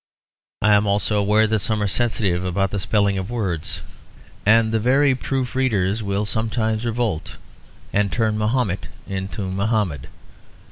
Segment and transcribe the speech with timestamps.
[0.63, 3.83] I am also aware that some are sensitive about the spelling of words;
[4.47, 7.35] and the very proof readers will sometimes revolt
[7.93, 10.07] and turn Mahomet into Mohammed.